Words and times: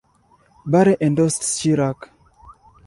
Barre 0.65 0.97
endorsed 0.99 1.43
Chirac. 1.43 2.11